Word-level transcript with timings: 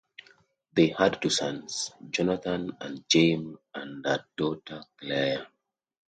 They 0.73 0.95
had 0.97 1.21
two 1.21 1.29
sons, 1.29 1.91
Jonathan 2.09 2.75
and 2.81 3.05
Jaime 3.13 3.57
and 3.75 4.03
a 4.07 4.25
daughter, 4.35 4.81
Claire. 4.97 5.45